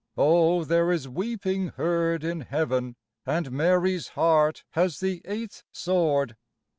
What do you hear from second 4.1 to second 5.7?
heart has the Eighth